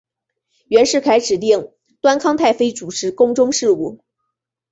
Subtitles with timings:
[0.67, 4.03] 袁世凯指定端康太妃主持宫中事务。